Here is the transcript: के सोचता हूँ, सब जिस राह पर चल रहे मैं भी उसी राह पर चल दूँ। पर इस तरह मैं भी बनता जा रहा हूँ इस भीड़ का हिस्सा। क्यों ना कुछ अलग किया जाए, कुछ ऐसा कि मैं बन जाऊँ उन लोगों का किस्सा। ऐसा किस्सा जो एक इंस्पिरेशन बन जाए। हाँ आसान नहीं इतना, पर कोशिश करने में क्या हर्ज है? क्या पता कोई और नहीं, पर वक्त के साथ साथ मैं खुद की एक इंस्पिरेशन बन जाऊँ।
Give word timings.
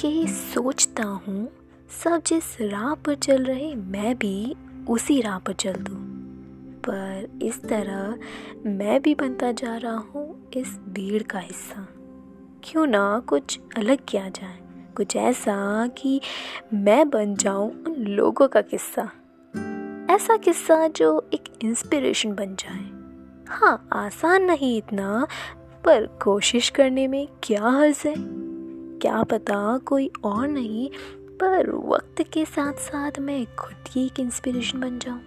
के 0.00 0.26
सोचता 0.26 1.02
हूँ, 1.02 1.48
सब 2.04 2.22
जिस 2.26 2.60
राह 2.60 2.94
पर 2.94 3.14
चल 3.14 3.44
रहे 3.44 3.74
मैं 3.74 4.18
भी 4.18 4.56
उसी 4.88 5.20
राह 5.20 5.38
पर 5.38 5.52
चल 5.52 5.72
दूँ। 5.72 5.96
पर 6.80 7.38
इस 7.42 7.62
तरह 7.64 8.18
मैं 8.66 9.02
भी 9.02 9.14
बनता 9.14 9.52
जा 9.52 9.76
रहा 9.76 9.96
हूँ 9.96 10.50
इस 10.56 10.78
भीड़ 10.88 11.22
का 11.22 11.38
हिस्सा। 11.38 11.86
क्यों 12.64 12.86
ना 12.86 13.22
कुछ 13.26 13.60
अलग 13.76 13.98
किया 14.08 14.28
जाए, 14.28 14.58
कुछ 14.96 15.16
ऐसा 15.16 15.86
कि 15.86 16.20
मैं 16.74 17.10
बन 17.10 17.34
जाऊँ 17.34 17.84
उन 17.84 17.94
लोगों 17.94 18.48
का 18.48 18.60
किस्सा। 18.60 19.10
ऐसा 20.10 20.36
किस्सा 20.36 20.88
जो 20.88 21.30
एक 21.34 21.44
इंस्पिरेशन 21.64 22.34
बन 22.34 22.54
जाए। 22.54 22.90
हाँ 23.48 23.88
आसान 23.92 24.42
नहीं 24.42 24.78
इतना, 24.78 25.26
पर 25.84 26.06
कोशिश 26.06 26.70
करने 26.70 27.08
में 27.08 27.28
क्या 27.42 27.68
हर्ज 27.68 28.02
है? 28.06 28.49
क्या 29.02 29.22
पता 29.22 29.78
कोई 29.78 30.10
और 30.24 30.48
नहीं, 30.48 30.90
पर 31.40 31.70
वक्त 31.70 32.22
के 32.32 32.44
साथ 32.44 32.72
साथ 32.72 33.18
मैं 33.18 33.46
खुद 33.56 33.88
की 33.92 34.04
एक 34.06 34.20
इंस्पिरेशन 34.20 34.80
बन 34.80 34.98
जाऊँ। 34.98 35.20